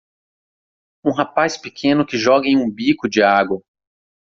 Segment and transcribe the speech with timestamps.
[1.05, 3.61] Um rapaz pequeno que joga em um bico de água.